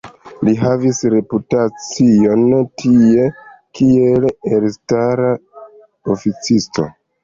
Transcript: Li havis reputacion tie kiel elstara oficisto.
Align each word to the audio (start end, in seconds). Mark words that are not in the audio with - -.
Li 0.47 0.53
havis 0.61 1.01
reputacion 1.13 2.47
tie 2.85 3.29
kiel 3.81 4.29
elstara 4.37 5.33
oficisto. 6.19 6.93